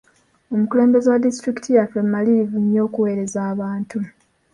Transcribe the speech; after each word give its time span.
Omukulembeze 0.53 1.07
wa 1.09 1.21
disitulikiti 1.25 1.69
yaffe 1.77 1.97
mumalirivu 2.05 2.57
nnyo 2.63 2.81
okuweereza 2.87 3.39
abantu. 3.51 3.99